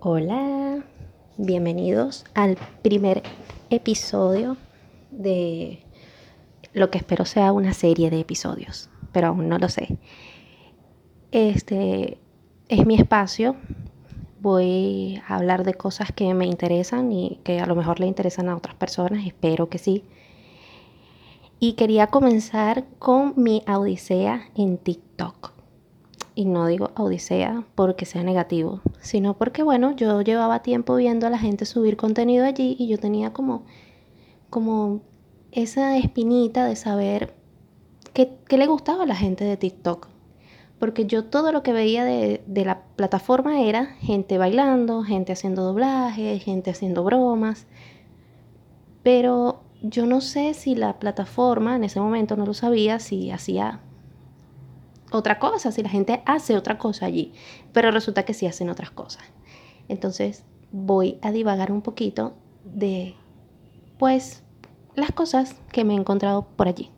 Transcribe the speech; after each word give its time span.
Hola, 0.00 0.84
bienvenidos 1.38 2.24
al 2.34 2.56
primer 2.82 3.20
episodio 3.68 4.56
de 5.10 5.82
lo 6.72 6.88
que 6.88 6.98
espero 6.98 7.24
sea 7.24 7.50
una 7.50 7.74
serie 7.74 8.08
de 8.08 8.20
episodios, 8.20 8.90
pero 9.10 9.26
aún 9.26 9.48
no 9.48 9.58
lo 9.58 9.68
sé. 9.68 9.98
Este 11.32 12.16
es 12.68 12.86
mi 12.86 12.94
espacio. 12.94 13.56
Voy 14.40 15.20
a 15.26 15.34
hablar 15.34 15.64
de 15.64 15.74
cosas 15.74 16.12
que 16.12 16.32
me 16.32 16.46
interesan 16.46 17.10
y 17.10 17.40
que 17.42 17.58
a 17.58 17.66
lo 17.66 17.74
mejor 17.74 17.98
le 17.98 18.06
interesan 18.06 18.48
a 18.48 18.56
otras 18.56 18.76
personas, 18.76 19.26
espero 19.26 19.68
que 19.68 19.78
sí. 19.78 20.04
Y 21.58 21.72
quería 21.72 22.06
comenzar 22.06 22.84
con 23.00 23.34
mi 23.36 23.64
odisea 23.66 24.48
en 24.54 24.78
TikTok 24.78 25.57
y 26.38 26.44
no 26.44 26.68
digo 26.68 26.92
odisea 26.96 27.64
porque 27.74 28.06
sea 28.06 28.22
negativo, 28.22 28.80
sino 29.00 29.36
porque, 29.36 29.64
bueno, 29.64 29.96
yo 29.96 30.22
llevaba 30.22 30.62
tiempo 30.62 30.94
viendo 30.94 31.26
a 31.26 31.30
la 31.30 31.38
gente 31.38 31.64
subir 31.64 31.96
contenido 31.96 32.46
allí 32.46 32.76
y 32.78 32.86
yo 32.86 32.96
tenía 32.96 33.32
como, 33.32 33.64
como 34.48 35.00
esa 35.50 35.96
espinita 35.96 36.64
de 36.64 36.76
saber 36.76 37.34
qué, 38.12 38.38
qué 38.46 38.56
le 38.56 38.68
gustaba 38.68 39.02
a 39.02 39.06
la 39.06 39.16
gente 39.16 39.42
de 39.42 39.56
TikTok. 39.56 40.06
Porque 40.78 41.06
yo 41.06 41.24
todo 41.24 41.50
lo 41.50 41.64
que 41.64 41.72
veía 41.72 42.04
de, 42.04 42.40
de 42.46 42.64
la 42.64 42.82
plataforma 42.94 43.62
era 43.62 43.86
gente 43.98 44.38
bailando, 44.38 45.02
gente 45.02 45.32
haciendo 45.32 45.64
doblaje, 45.64 46.38
gente 46.38 46.70
haciendo 46.70 47.02
bromas. 47.02 47.66
Pero 49.02 49.64
yo 49.82 50.06
no 50.06 50.20
sé 50.20 50.54
si 50.54 50.76
la 50.76 51.00
plataforma, 51.00 51.74
en 51.74 51.82
ese 51.82 51.98
momento 51.98 52.36
no 52.36 52.46
lo 52.46 52.54
sabía, 52.54 53.00
si 53.00 53.32
hacía 53.32 53.80
otra 55.10 55.38
cosa, 55.38 55.72
si 55.72 55.82
la 55.82 55.88
gente 55.88 56.22
hace 56.26 56.56
otra 56.56 56.78
cosa 56.78 57.06
allí, 57.06 57.32
pero 57.72 57.90
resulta 57.90 58.24
que 58.24 58.34
sí 58.34 58.46
hacen 58.46 58.70
otras 58.70 58.90
cosas. 58.90 59.22
Entonces 59.88 60.44
voy 60.70 61.18
a 61.22 61.32
divagar 61.32 61.72
un 61.72 61.82
poquito 61.82 62.34
de, 62.64 63.14
pues, 63.98 64.42
las 64.94 65.12
cosas 65.12 65.56
que 65.72 65.84
me 65.84 65.94
he 65.94 65.96
encontrado 65.96 66.46
por 66.56 66.68
allí. 66.68 66.90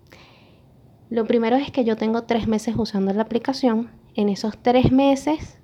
Lo 1.08 1.26
primero 1.26 1.56
es 1.56 1.70
que 1.70 1.84
yo 1.84 1.96
tengo 1.96 2.22
tres 2.22 2.46
meses 2.46 2.74
usando 2.76 3.12
la 3.12 3.22
aplicación. 3.22 3.90
En 4.14 4.28
esos 4.28 4.56
tres 4.58 4.92
meses 4.92 5.58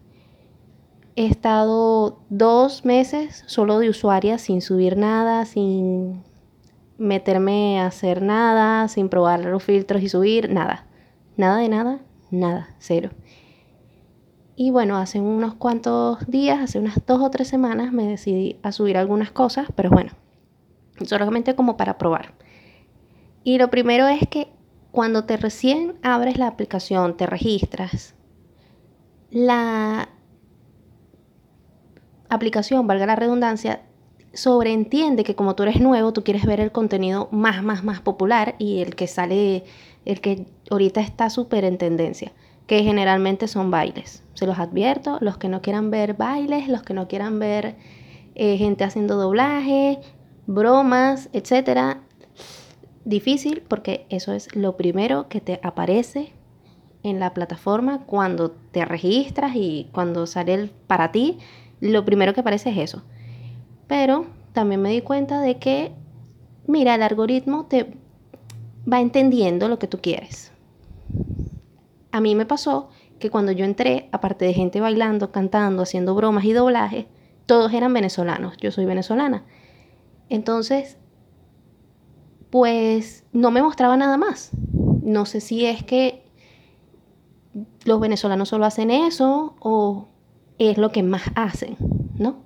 he 1.15 1.27
estado 1.27 2.21
dos 2.29 2.85
meses 2.85 3.45
solo 3.47 3.79
de 3.79 3.89
usuaria 3.89 4.39
sin 4.39 4.61
subir 4.61 4.97
nada, 4.97 5.45
sin 5.47 6.23
meterme 6.99 7.81
a 7.81 7.87
hacer 7.87 8.23
nada, 8.23 8.89
sin 8.89 9.09
probar 9.09 9.45
los 9.45 9.63
filtros 9.63 10.03
y 10.03 10.09
subir 10.09 10.51
nada. 10.51 10.87
Nada 11.37 11.59
de 11.59 11.69
nada, 11.69 12.01
nada, 12.31 12.75
cero. 12.79 13.11
Y 14.57 14.71
bueno, 14.71 14.97
hace 14.97 15.21
unos 15.21 15.55
cuantos 15.55 16.27
días, 16.27 16.61
hace 16.61 16.79
unas 16.79 17.05
dos 17.07 17.21
o 17.21 17.31
tres 17.31 17.49
semanas, 17.49 17.93
me 17.93 18.07
decidí 18.07 18.59
a 18.63 18.73
subir 18.73 18.97
algunas 18.97 19.31
cosas, 19.31 19.69
pero 19.75 19.91
bueno, 19.91 20.13
solamente 21.05 21.55
como 21.55 21.77
para 21.77 21.99
probar. 21.99 22.35
Y 23.45 23.59
lo 23.59 23.71
primero 23.71 24.09
es 24.09 24.27
que 24.29 24.49
cuando 24.93 25.25
te 25.25 25.37
recién 25.37 25.97
abres 26.03 26.39
la 26.39 26.47
aplicación, 26.47 27.19
te 27.19 27.27
registras, 27.27 28.15
la 29.31 30.09
aplicación, 32.31 32.87
valga 32.87 33.07
la 33.07 33.17
redundancia, 33.17 33.83
sobreentiende 34.33 35.25
que 35.25 35.35
como 35.35 35.55
tú 35.55 35.65
eres 35.65 35.81
nuevo, 35.81 36.13
tú 36.13 36.25
quieres 36.25 36.47
ver 36.47 36.61
el 36.61 36.73
contenido 36.73 37.29
más, 37.31 37.63
más, 37.63 37.85
más 37.85 38.01
popular 38.01 38.55
y 38.59 38.81
el 38.81 38.95
que 38.95 39.07
sale, 39.07 39.65
el 40.07 40.21
que 40.23 40.47
ahorita 40.71 41.01
está 41.03 41.29
súper 41.29 41.65
en 41.65 41.77
tendencia, 41.77 42.33
que 42.67 42.83
generalmente 42.83 43.49
son 43.49 43.71
bailes. 43.71 44.23
Se 44.35 44.47
los 44.47 44.59
advierto, 44.59 45.19
los 45.21 45.37
que 45.37 45.49
no 45.49 45.61
quieran 45.61 45.91
ver 45.91 46.15
bailes, 46.15 46.69
los 46.69 46.83
que 46.83 46.95
no 46.95 47.09
quieran 47.09 47.39
ver 47.39 47.77
eh, 48.35 48.57
gente 48.57 48.85
haciendo 48.85 49.17
doblaje, 49.17 49.99
bromas, 50.47 51.29
etcétera, 51.33 52.01
difícil 53.05 53.63
porque 53.69 54.07
eso 54.09 54.33
es 54.33 54.55
lo 54.55 54.77
primero 54.77 55.29
que 55.29 55.41
te 55.41 55.61
aparece 55.63 56.33
en 57.03 57.21
la 57.21 57.35
plataforma 57.35 58.05
cuando 58.05 58.51
te 58.51 58.85
registras 58.85 59.53
y 59.55 59.89
cuando 59.93 60.27
sale 60.27 60.55
el 60.55 60.71
para 60.71 61.13
ti, 61.13 61.39
lo 61.81 62.05
primero 62.05 62.33
que 62.35 62.41
aparece 62.41 62.71
es 62.71 62.79
eso. 62.79 63.03
Pero 63.87 64.27
también 64.53 64.83
me 64.83 64.91
di 64.91 65.03
cuenta 65.03 65.41
de 65.41 65.59
que, 65.59 65.93
mira, 66.67 66.95
el 66.95 67.03
algoritmo 67.03 67.67
te 67.67 67.95
va 68.91 69.01
entendiendo 69.01 69.69
lo 69.69 69.79
que 69.79 69.89
tú 69.89 70.01
quieres. 70.01 70.53
A 72.13 72.21
mí 72.21 72.35
me 72.35 72.47
pasó 72.47 72.89
que 73.19 73.31
cuando 73.31 73.53
yo 73.53 73.65
entré, 73.65 74.09
aparte 74.13 74.45
de 74.45 74.55
gente 74.55 74.81
bailando, 74.81 75.33
cantando, 75.33 75.83
haciendo 75.83 76.15
bromas 76.15 76.45
y 76.45 76.53
doblaje, 76.53 77.09
todos 77.47 77.73
eran 77.73 77.93
venezolanos. 77.93 78.57
Yo 78.59 78.71
soy 78.71 78.85
venezolana. 78.85 79.45
Entonces, 80.29 80.99
pues 82.51 83.25
no 83.33 83.51
me 83.51 83.63
mostraba 83.63 83.97
nada 83.97 84.17
más. 84.17 84.51
No 85.03 85.27
sé 85.27 85.41
si 85.41 85.67
es 85.67 85.85
que 85.85 86.25
los 87.85 88.01
venezolanos 88.01 88.49
solo 88.49 88.67
hacen 88.67 88.91
eso 88.91 89.55
o 89.61 90.09
es 90.59 90.79
lo 90.79 90.91
que 90.91 91.03
más 91.03 91.23
hacen, 91.35 91.77
¿no? 92.19 92.37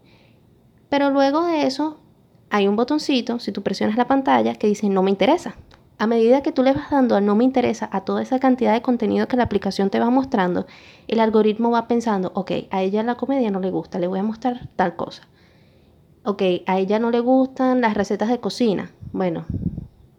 Pero 0.89 1.11
luego 1.11 1.47
de 1.47 1.67
eso 1.67 2.01
hay 2.51 2.67
un 2.69 2.77
botoncito, 2.77 3.39
si 3.39 3.53
tú 3.53 3.63
presionas 3.63 3.97
la 3.97 4.07
pantalla, 4.07 4.55
que 4.57 4.67
dice 4.67 4.89
no 4.89 5.03
me 5.03 5.11
interesa. 5.11 5.57
A 6.01 6.07
medida 6.07 6.43
que 6.43 6.51
tú 6.51 6.63
le 6.63 6.73
vas 6.73 6.91
dando 6.91 7.15
a 7.15 7.21
no 7.21 7.37
me 7.37 7.45
interesa 7.45 7.87
a 7.93 8.07
toda 8.07 8.23
esa 8.23 8.41
cantidad 8.41 8.73
de 8.73 8.81
contenido 8.81 9.29
que 9.29 9.37
la 9.37 9.43
aplicación 9.43 9.91
te 9.91 10.01
va 10.01 10.09
mostrando, 10.09 10.67
el 11.09 11.21
algoritmo 11.21 11.71
va 11.71 11.89
pensando, 11.89 12.33
ok, 12.35 12.53
a 12.71 12.81
ella 12.81 13.03
la 13.03 13.17
comedia 13.17 13.51
no 13.51 13.61
le 13.61 13.71
gusta, 13.71 13.99
le 13.99 14.07
voy 14.07 14.19
a 14.19 14.23
mostrar 14.23 14.71
tal 14.77 14.97
cosa. 14.97 15.29
Ok, 16.25 16.43
a 16.65 16.79
ella 16.79 16.99
no 16.99 17.11
le 17.11 17.21
gustan 17.21 17.83
las 17.83 17.93
recetas 17.93 18.31
de 18.31 18.41
cocina. 18.41 18.93
Bueno, 19.13 19.45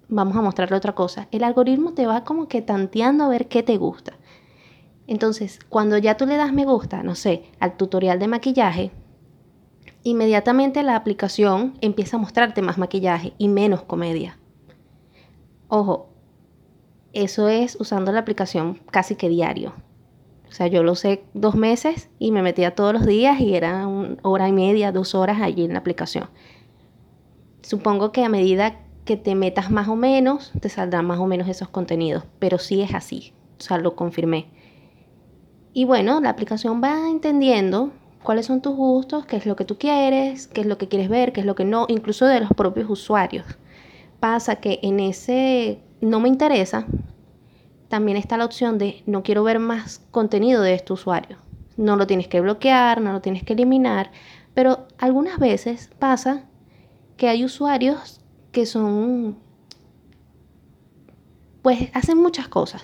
vamos 0.08 0.38
a 0.38 0.44
mostrarle 0.44 0.78
otra 0.78 0.94
cosa. 0.94 1.28
El 1.32 1.44
algoritmo 1.44 1.94
te 1.94 2.06
va 2.06 2.26
como 2.26 2.48
que 2.48 2.62
tanteando 2.62 3.24
a 3.24 3.30
ver 3.30 3.48
qué 3.48 3.64
te 3.64 3.78
gusta. 3.78 4.14
Entonces, 5.08 5.58
cuando 5.68 5.98
ya 5.98 6.16
tú 6.16 6.28
le 6.28 6.38
das 6.38 6.54
me 6.54 6.64
gusta, 6.64 7.02
no 7.02 7.16
sé, 7.16 7.46
al 7.60 7.76
tutorial 7.76 8.20
de 8.20 8.28
maquillaje, 8.28 8.92
inmediatamente 10.04 10.84
la 10.84 10.96
aplicación 10.96 11.74
empieza 11.82 12.18
a 12.18 12.20
mostrarte 12.20 12.62
más 12.62 12.78
maquillaje 12.78 13.34
y 13.40 13.48
menos 13.48 13.82
comedia. 13.82 14.38
Ojo, 15.74 16.10
eso 17.14 17.48
es 17.48 17.78
usando 17.80 18.12
la 18.12 18.20
aplicación 18.20 18.82
casi 18.92 19.16
que 19.16 19.30
diario. 19.30 19.74
O 20.50 20.52
sea, 20.52 20.68
yo 20.68 20.84
lo 20.84 20.96
sé 20.96 21.24
dos 21.34 21.56
meses 21.56 22.10
y 22.20 22.34
me 22.34 22.42
metía 22.42 22.76
todos 22.76 22.92
los 22.92 23.06
días 23.06 23.40
y 23.40 23.56
era 23.56 23.88
una 23.88 24.18
hora 24.22 24.50
y 24.50 24.52
media, 24.52 24.92
dos 24.92 25.16
horas 25.16 25.40
allí 25.42 25.64
en 25.64 25.72
la 25.72 25.80
aplicación. 25.80 26.30
Supongo 27.62 28.12
que 28.12 28.26
a 28.26 28.28
medida 28.28 28.82
que 29.06 29.16
te 29.16 29.34
metas 29.34 29.72
más 29.72 29.88
o 29.88 29.96
menos, 29.96 30.52
te 30.60 30.68
saldrán 30.68 31.06
más 31.06 31.20
o 31.20 31.26
menos 31.26 31.48
esos 31.48 31.70
contenidos, 31.70 32.26
pero 32.40 32.58
sí 32.58 32.82
es 32.82 32.94
así, 32.94 33.32
o 33.58 33.64
sea, 33.64 33.78
lo 33.78 33.96
confirmé. 33.96 34.50
Y 35.72 35.86
bueno, 35.86 36.20
la 36.20 36.32
aplicación 36.32 36.84
va 36.84 37.10
entendiendo 37.10 37.92
cuáles 38.24 38.46
son 38.46 38.62
tus 38.62 38.76
gustos, 38.76 39.26
qué 39.26 39.38
es 39.38 39.46
lo 39.46 39.56
que 39.56 39.64
tú 39.64 39.78
quieres, 39.78 40.48
qué 40.50 40.60
es 40.60 40.68
lo 40.68 40.78
que 40.78 40.90
quieres 40.90 41.08
ver, 41.08 41.32
qué 41.32 41.40
es 41.40 41.46
lo 41.46 41.56
que 41.56 41.64
no, 41.64 41.86
incluso 41.88 42.26
de 42.26 42.42
los 42.42 42.50
propios 42.50 42.90
usuarios. 42.90 43.46
Pasa 44.22 44.58
que 44.58 44.78
en 44.84 45.00
ese 45.00 45.82
no 46.00 46.20
me 46.20 46.30
interesa, 46.30 46.86
también 47.90 48.18
está 48.18 48.38
la 48.38 48.46
opción 48.46 48.78
de 48.78 49.02
no 49.08 49.24
quiero 49.24 49.44
ver 49.44 49.58
más 49.58 50.06
contenido 50.12 50.62
de 50.62 50.76
este 50.76 50.94
usuario. 50.94 51.38
No 51.76 51.96
lo 51.96 52.06
tienes 52.06 52.28
que 52.28 52.40
bloquear, 52.40 53.02
no 53.02 53.14
lo 53.14 53.22
tienes 53.22 53.44
que 53.44 53.54
eliminar, 53.54 54.12
pero 54.54 54.88
algunas 55.00 55.40
veces 55.40 55.90
pasa 55.98 56.46
que 57.18 57.30
hay 57.30 57.44
usuarios 57.44 58.22
que 58.52 58.68
son, 58.68 59.40
pues 61.64 61.90
hacen 61.96 62.20
muchas 62.20 62.48
cosas. 62.48 62.84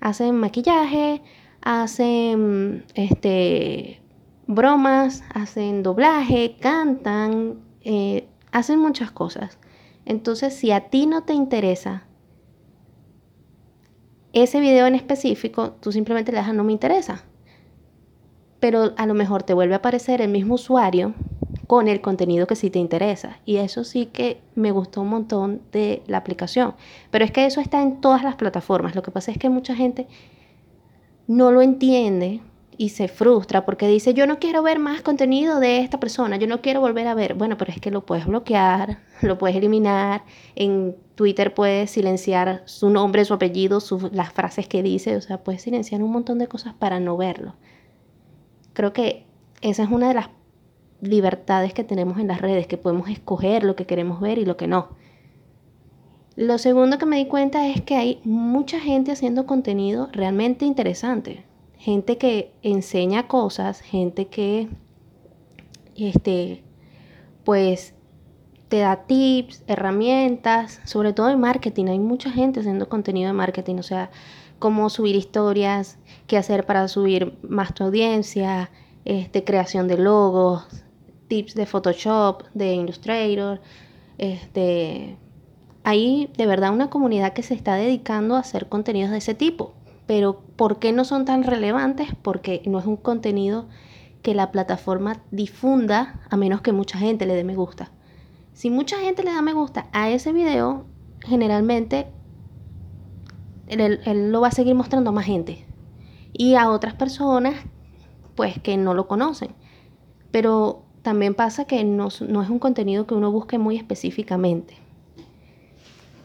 Hacen 0.00 0.36
maquillaje, 0.36 1.20
hacen 1.60 2.86
este 2.94 4.00
bromas, 4.46 5.22
hacen 5.34 5.82
doblaje, 5.82 6.56
cantan, 6.58 7.60
eh, 7.82 8.26
hacen 8.52 8.78
muchas 8.78 9.10
cosas. 9.10 9.58
Entonces, 10.06 10.54
si 10.54 10.70
a 10.70 10.88
ti 10.88 11.06
no 11.06 11.24
te 11.24 11.34
interesa 11.34 12.04
ese 14.32 14.60
video 14.60 14.86
en 14.86 14.94
específico, 14.94 15.72
tú 15.80 15.92
simplemente 15.92 16.30
le 16.30 16.38
das 16.38 16.48
a 16.48 16.52
no 16.52 16.64
me 16.64 16.72
interesa. 16.72 17.24
Pero 18.60 18.94
a 18.96 19.06
lo 19.06 19.14
mejor 19.14 19.42
te 19.42 19.52
vuelve 19.52 19.74
a 19.74 19.78
aparecer 19.78 20.20
el 20.20 20.30
mismo 20.30 20.54
usuario 20.54 21.14
con 21.66 21.88
el 21.88 22.00
contenido 22.00 22.46
que 22.46 22.54
sí 22.54 22.70
te 22.70 22.78
interesa. 22.78 23.40
Y 23.44 23.56
eso 23.56 23.82
sí 23.82 24.06
que 24.06 24.40
me 24.54 24.70
gustó 24.70 25.02
un 25.02 25.08
montón 25.08 25.62
de 25.72 26.02
la 26.06 26.18
aplicación. 26.18 26.74
Pero 27.10 27.24
es 27.24 27.32
que 27.32 27.44
eso 27.44 27.60
está 27.60 27.82
en 27.82 28.00
todas 28.00 28.22
las 28.22 28.36
plataformas. 28.36 28.94
Lo 28.94 29.02
que 29.02 29.10
pasa 29.10 29.32
es 29.32 29.38
que 29.38 29.48
mucha 29.48 29.74
gente 29.74 30.06
no 31.26 31.50
lo 31.50 31.62
entiende 31.62 32.40
y 32.78 32.90
se 32.90 33.08
frustra 33.08 33.64
porque 33.64 33.88
dice, 33.88 34.14
yo 34.14 34.26
no 34.26 34.38
quiero 34.38 34.62
ver 34.62 34.78
más 34.78 35.00
contenido 35.02 35.60
de 35.60 35.78
esta 35.78 35.98
persona, 35.98 36.36
yo 36.36 36.46
no 36.46 36.60
quiero 36.60 36.80
volver 36.80 37.06
a 37.06 37.14
ver. 37.14 37.34
Bueno, 37.34 37.56
pero 37.56 37.72
es 37.72 37.80
que 37.80 37.90
lo 37.90 38.04
puedes 38.04 38.26
bloquear, 38.26 38.98
lo 39.22 39.38
puedes 39.38 39.56
eliminar, 39.56 40.24
en 40.54 40.96
Twitter 41.14 41.54
puedes 41.54 41.90
silenciar 41.90 42.62
su 42.66 42.90
nombre, 42.90 43.24
su 43.24 43.34
apellido, 43.34 43.80
las 44.12 44.32
frases 44.32 44.68
que 44.68 44.82
dice, 44.82 45.16
o 45.16 45.20
sea, 45.20 45.42
puedes 45.42 45.62
silenciar 45.62 46.02
un 46.02 46.12
montón 46.12 46.38
de 46.38 46.48
cosas 46.48 46.74
para 46.74 47.00
no 47.00 47.16
verlo. 47.16 47.54
Creo 48.74 48.92
que 48.92 49.24
esa 49.62 49.82
es 49.82 49.90
una 49.90 50.08
de 50.08 50.14
las 50.14 50.28
libertades 51.00 51.72
que 51.72 51.84
tenemos 51.84 52.18
en 52.18 52.28
las 52.28 52.40
redes, 52.40 52.66
que 52.66 52.76
podemos 52.76 53.08
escoger 53.08 53.64
lo 53.64 53.76
que 53.76 53.86
queremos 53.86 54.20
ver 54.20 54.38
y 54.38 54.44
lo 54.44 54.56
que 54.56 54.66
no. 54.66 54.88
Lo 56.36 56.58
segundo 56.58 56.98
que 56.98 57.06
me 57.06 57.16
di 57.16 57.26
cuenta 57.26 57.66
es 57.66 57.80
que 57.80 57.96
hay 57.96 58.20
mucha 58.24 58.78
gente 58.78 59.10
haciendo 59.10 59.46
contenido 59.46 60.10
realmente 60.12 60.66
interesante. 60.66 61.45
Gente 61.86 62.18
que 62.18 62.52
enseña 62.62 63.28
cosas, 63.28 63.80
gente 63.80 64.26
que, 64.26 64.68
este, 65.96 66.64
pues, 67.44 67.94
te 68.66 68.78
da 68.78 69.06
tips, 69.06 69.62
herramientas, 69.68 70.80
sobre 70.84 71.12
todo 71.12 71.30
en 71.30 71.38
marketing. 71.38 71.86
Hay 71.86 72.00
mucha 72.00 72.32
gente 72.32 72.58
haciendo 72.58 72.88
contenido 72.88 73.28
de 73.28 73.34
marketing, 73.34 73.76
o 73.76 73.84
sea, 73.84 74.10
cómo 74.58 74.90
subir 74.90 75.14
historias, 75.14 75.96
qué 76.26 76.36
hacer 76.36 76.66
para 76.66 76.88
subir 76.88 77.38
más 77.48 77.72
tu 77.72 77.84
audiencia, 77.84 78.72
este, 79.04 79.44
creación 79.44 79.86
de 79.86 79.98
logos, 79.98 80.66
tips 81.28 81.54
de 81.54 81.66
Photoshop, 81.66 82.42
de 82.52 82.74
Illustrator. 82.74 83.60
Este, 84.18 85.18
hay 85.84 86.32
de 86.36 86.46
verdad 86.46 86.72
una 86.72 86.90
comunidad 86.90 87.32
que 87.32 87.44
se 87.44 87.54
está 87.54 87.76
dedicando 87.76 88.34
a 88.34 88.40
hacer 88.40 88.68
contenidos 88.68 89.12
de 89.12 89.18
ese 89.18 89.34
tipo. 89.34 89.72
Pero 90.06 90.40
¿por 90.56 90.78
qué 90.78 90.92
no 90.92 91.04
son 91.04 91.24
tan 91.24 91.42
relevantes? 91.42 92.08
Porque 92.22 92.62
no 92.66 92.78
es 92.78 92.86
un 92.86 92.96
contenido 92.96 93.66
que 94.22 94.34
la 94.34 94.50
plataforma 94.50 95.22
difunda 95.30 96.20
a 96.30 96.36
menos 96.36 96.60
que 96.60 96.72
mucha 96.72 96.98
gente 96.98 97.26
le 97.26 97.34
dé 97.34 97.44
me 97.44 97.54
gusta. 97.54 97.90
Si 98.52 98.70
mucha 98.70 98.98
gente 98.98 99.22
le 99.22 99.32
da 99.32 99.42
me 99.42 99.52
gusta 99.52 99.86
a 99.92 100.10
ese 100.10 100.32
video, 100.32 100.84
generalmente 101.20 102.06
él, 103.66 104.30
lo 104.32 104.40
va 104.40 104.48
a 104.48 104.52
seguir 104.52 104.74
mostrando 104.74 105.10
a 105.10 105.12
más 105.12 105.26
gente. 105.26 105.66
Y 106.32 106.54
a 106.54 106.70
otras 106.70 106.94
personas, 106.94 107.54
pues 108.34 108.60
que 108.60 108.76
no 108.76 108.94
lo 108.94 109.08
conocen. 109.08 109.50
Pero 110.30 110.82
también 111.02 111.34
pasa 111.34 111.64
que 111.64 111.84
no, 111.84 112.08
no 112.28 112.42
es 112.42 112.50
un 112.50 112.58
contenido 112.58 113.06
que 113.06 113.14
uno 113.14 113.30
busque 113.30 113.58
muy 113.58 113.76
específicamente. 113.76 114.76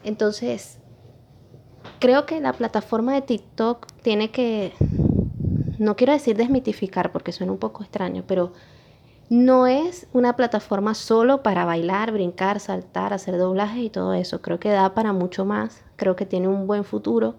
Entonces, 0.04 0.78
creo 2.02 2.26
que 2.26 2.40
la 2.40 2.52
plataforma 2.52 3.14
de 3.14 3.22
TikTok 3.22 3.86
tiene 4.02 4.32
que, 4.32 4.72
no 5.78 5.94
quiero 5.94 6.12
decir 6.12 6.36
desmitificar 6.36 7.12
porque 7.12 7.30
suena 7.30 7.52
un 7.52 7.58
poco 7.58 7.84
extraño, 7.84 8.24
pero 8.26 8.52
no 9.30 9.68
es 9.68 10.08
una 10.12 10.34
plataforma 10.34 10.94
solo 10.94 11.44
para 11.44 11.64
bailar, 11.64 12.10
brincar, 12.10 12.58
saltar, 12.58 13.12
hacer 13.12 13.38
doblajes 13.38 13.84
y 13.84 13.88
todo 13.88 14.14
eso. 14.14 14.42
Creo 14.42 14.58
que 14.58 14.70
da 14.70 14.94
para 14.94 15.12
mucho 15.12 15.44
más. 15.44 15.84
Creo 15.94 16.16
que 16.16 16.26
tiene 16.26 16.48
un 16.48 16.66
buen 16.66 16.82
futuro. 16.82 17.36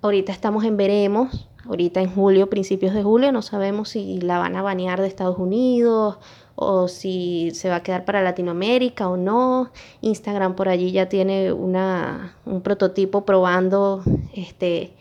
Ahorita 0.00 0.32
estamos 0.32 0.64
en 0.64 0.78
veremos 0.78 1.46
ahorita 1.66 2.00
en 2.00 2.14
julio, 2.14 2.48
principios 2.50 2.94
de 2.94 3.02
julio, 3.02 3.32
no 3.32 3.42
sabemos 3.42 3.90
si 3.90 4.20
la 4.20 4.38
van 4.38 4.56
a 4.56 4.62
banear 4.62 5.00
de 5.00 5.08
Estados 5.08 5.38
Unidos 5.38 6.18
o 6.56 6.88
si 6.88 7.50
se 7.52 7.68
va 7.68 7.76
a 7.76 7.82
quedar 7.82 8.04
para 8.04 8.22
Latinoamérica 8.22 9.08
o 9.08 9.16
no. 9.16 9.70
Instagram 10.00 10.54
por 10.54 10.68
allí 10.68 10.92
ya 10.92 11.08
tiene 11.08 11.52
una, 11.52 12.36
un 12.44 12.62
prototipo 12.62 13.24
probando 13.24 14.02
este, 14.34 14.94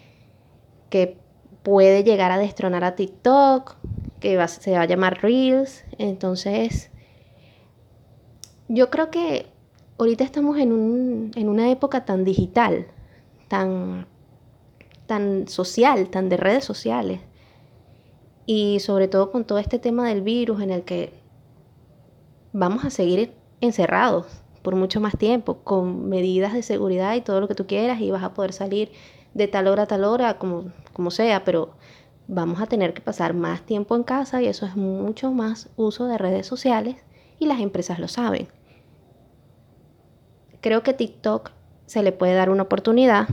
que 0.90 1.18
puede 1.64 2.04
llegar 2.04 2.32
a 2.32 2.38
destronar 2.38 2.84
a 2.84 2.96
TikTok, 2.96 3.76
que 4.20 4.48
se 4.48 4.72
va 4.72 4.82
a 4.82 4.86
llamar 4.86 5.22
Reels. 5.22 5.86
Entonces, 5.98 6.92
yo 8.68 8.90
creo 8.90 9.12
que 9.12 9.48
ahorita 9.98 10.24
estamos 10.24 10.58
en, 10.58 10.72
un, 10.72 11.32
en 11.36 11.50
una 11.50 11.70
época 11.70 12.06
tan 12.06 12.24
digital, 12.24 12.88
tan 13.48 14.08
tan 15.06 15.48
social, 15.48 16.10
tan 16.10 16.30
de 16.30 16.38
redes 16.38 16.66
sociales. 16.66 17.22
Y 18.46 18.80
sobre 18.80 19.08
todo 19.08 19.32
con 19.32 19.46
todo 19.46 19.60
este 19.60 19.80
tema 19.80 20.08
del 20.08 20.22
virus 20.22 20.62
en 20.62 20.72
el 20.72 20.84
que 20.84 21.14
vamos 22.52 22.86
a 22.86 22.90
seguir 22.90 23.34
encerrados 23.62 24.28
por 24.62 24.76
mucho 24.76 25.00
más 25.02 25.18
tiempo, 25.18 25.60
con 25.64 26.08
medidas 26.08 26.54
de 26.54 26.64
seguridad 26.64 27.16
y 27.16 27.22
todo 27.22 27.42
lo 27.42 27.48
que 27.48 27.56
tú 27.56 27.68
quieras, 27.68 28.00
y 28.00 28.12
vas 28.12 28.24
a 28.24 28.34
poder 28.34 28.54
salir 28.54 28.92
de 29.34 29.48
tal 29.48 29.68
hora 29.68 29.84
a 29.84 29.88
tal 29.88 30.06
hora, 30.06 30.38
como, 30.38 30.72
como 30.94 31.12
sea, 31.12 31.44
pero 31.44 31.72
vamos 32.28 32.62
a 32.62 32.68
tener 32.68 32.94
que 32.94 33.02
pasar 33.02 33.34
más 33.34 33.62
tiempo 33.64 33.96
en 33.96 34.04
casa 34.04 34.42
y 34.42 34.48
eso 34.48 34.66
es 34.66 34.76
mucho 34.76 35.32
más 35.32 35.70
uso 35.76 36.06
de 36.06 36.18
redes 36.18 36.48
sociales 36.48 36.96
y 37.40 37.46
las 37.46 37.60
empresas 37.60 38.00
lo 38.00 38.08
saben. 38.08 38.48
Creo 40.62 40.84
que 40.84 40.94
TikTok 40.94 41.52
se 41.86 42.04
le 42.04 42.14
puede 42.14 42.34
dar 42.34 42.50
una 42.50 42.64
oportunidad, 42.64 43.28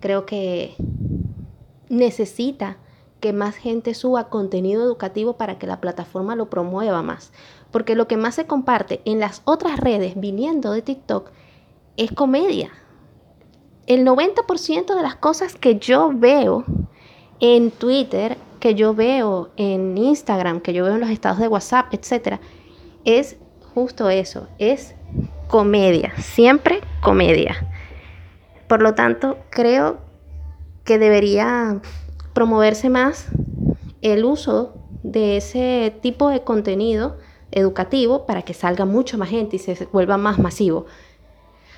creo 0.00 0.26
que 0.26 0.74
necesita 1.88 2.76
que 3.20 3.32
más 3.32 3.56
gente 3.56 3.94
suba 3.94 4.28
contenido 4.28 4.82
educativo 4.82 5.36
para 5.36 5.58
que 5.58 5.66
la 5.66 5.80
plataforma 5.80 6.36
lo 6.36 6.50
promueva 6.50 7.02
más. 7.02 7.32
Porque 7.70 7.94
lo 7.94 8.06
que 8.06 8.16
más 8.16 8.34
se 8.34 8.46
comparte 8.46 9.00
en 9.04 9.20
las 9.20 9.42
otras 9.44 9.80
redes 9.80 10.18
viniendo 10.18 10.72
de 10.72 10.82
TikTok 10.82 11.30
es 11.96 12.12
comedia. 12.12 12.70
El 13.86 14.04
90% 14.04 14.94
de 14.94 15.02
las 15.02 15.16
cosas 15.16 15.54
que 15.54 15.78
yo 15.78 16.12
veo 16.14 16.64
en 17.40 17.70
Twitter, 17.70 18.36
que 18.60 18.74
yo 18.74 18.94
veo 18.94 19.50
en 19.56 19.96
Instagram, 19.96 20.60
que 20.60 20.72
yo 20.72 20.84
veo 20.84 20.94
en 20.94 21.00
los 21.00 21.10
estados 21.10 21.38
de 21.38 21.48
WhatsApp, 21.48 21.92
etc., 21.92 22.38
es 23.04 23.36
justo 23.74 24.10
eso, 24.10 24.48
es 24.58 24.94
comedia, 25.48 26.12
siempre 26.18 26.80
comedia. 27.02 27.68
Por 28.66 28.82
lo 28.82 28.94
tanto, 28.94 29.38
creo 29.50 29.98
que 30.86 30.98
debería 30.98 31.80
promoverse 32.32 32.88
más 32.88 33.26
el 34.00 34.24
uso 34.24 34.76
de 35.02 35.36
ese 35.36 35.94
tipo 36.00 36.30
de 36.30 36.42
contenido 36.42 37.18
educativo 37.50 38.24
para 38.24 38.42
que 38.42 38.54
salga 38.54 38.84
mucho 38.84 39.18
más 39.18 39.28
gente 39.28 39.56
y 39.56 39.58
se 39.58 39.86
vuelva 39.92 40.16
más 40.16 40.38
masivo. 40.38 40.86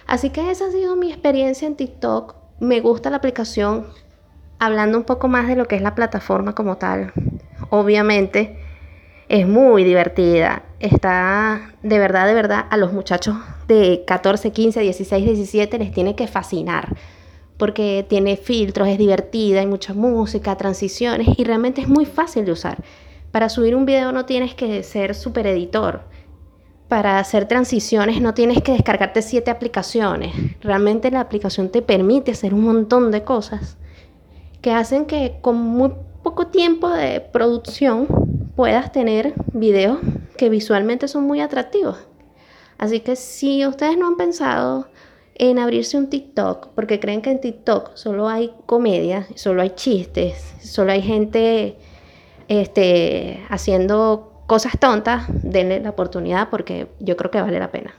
Así 0.06 0.30
que 0.30 0.50
esa 0.50 0.66
ha 0.66 0.70
sido 0.70 0.94
mi 0.96 1.10
experiencia 1.10 1.66
en 1.66 1.76
TikTok. 1.76 2.34
Me 2.60 2.80
gusta 2.80 3.10
la 3.10 3.16
aplicación. 3.16 3.86
Hablando 4.58 4.98
un 4.98 5.04
poco 5.04 5.28
más 5.28 5.46
de 5.46 5.56
lo 5.56 5.66
que 5.66 5.76
es 5.76 5.82
la 5.82 5.94
plataforma 5.94 6.54
como 6.54 6.78
tal, 6.78 7.12
obviamente 7.70 8.58
es 9.28 9.46
muy 9.46 9.84
divertida. 9.84 10.64
Está 10.80 11.72
de 11.82 11.98
verdad, 11.98 12.26
de 12.26 12.34
verdad, 12.34 12.66
a 12.68 12.76
los 12.76 12.92
muchachos 12.92 13.36
de 13.68 14.02
14, 14.06 14.50
15, 14.50 14.80
16, 14.80 15.24
17 15.24 15.78
les 15.78 15.92
tiene 15.92 16.16
que 16.16 16.26
fascinar 16.26 16.96
porque 17.58 18.06
tiene 18.08 18.36
filtros, 18.36 18.88
es 18.88 18.96
divertida, 18.96 19.60
hay 19.60 19.66
mucha 19.66 19.92
música, 19.92 20.56
transiciones 20.56 21.28
y 21.36 21.44
realmente 21.44 21.82
es 21.82 21.88
muy 21.88 22.06
fácil 22.06 22.44
de 22.44 22.52
usar. 22.52 22.82
Para 23.32 23.48
subir 23.50 23.74
un 23.74 23.84
video 23.84 24.12
no 24.12 24.24
tienes 24.24 24.54
que 24.54 24.82
ser 24.82 25.14
super 25.14 25.46
editor. 25.46 26.02
Para 26.88 27.18
hacer 27.18 27.46
transiciones 27.46 28.22
no 28.22 28.32
tienes 28.32 28.62
que 28.62 28.72
descargarte 28.72 29.20
siete 29.20 29.50
aplicaciones. 29.50 30.34
Realmente 30.60 31.10
la 31.10 31.20
aplicación 31.20 31.68
te 31.68 31.82
permite 31.82 32.30
hacer 32.30 32.54
un 32.54 32.62
montón 32.62 33.10
de 33.10 33.24
cosas 33.24 33.76
que 34.62 34.72
hacen 34.72 35.04
que 35.04 35.38
con 35.42 35.56
muy 35.56 35.92
poco 36.22 36.46
tiempo 36.46 36.88
de 36.88 37.20
producción 37.20 38.06
puedas 38.56 38.92
tener 38.92 39.34
videos 39.52 39.98
que 40.36 40.48
visualmente 40.48 41.08
son 41.08 41.24
muy 41.24 41.40
atractivos. 41.40 41.98
Así 42.78 43.00
que 43.00 43.16
si 43.16 43.66
ustedes 43.66 43.98
no 43.98 44.06
han 44.06 44.16
pensado 44.16 44.88
en 45.38 45.58
abrirse 45.58 45.96
un 45.96 46.10
TikTok 46.10 46.68
porque 46.74 47.00
creen 47.00 47.22
que 47.22 47.30
en 47.30 47.40
TikTok 47.40 47.94
solo 47.94 48.28
hay 48.28 48.52
comedia, 48.66 49.26
solo 49.34 49.62
hay 49.62 49.70
chistes, 49.70 50.54
solo 50.60 50.92
hay 50.92 51.02
gente 51.02 51.76
este, 52.48 53.44
haciendo 53.48 54.42
cosas 54.46 54.78
tontas, 54.78 55.24
denle 55.28 55.80
la 55.80 55.90
oportunidad 55.90 56.48
porque 56.50 56.88
yo 56.98 57.16
creo 57.16 57.30
que 57.30 57.40
vale 57.40 57.58
la 57.58 57.70
pena. 57.70 57.94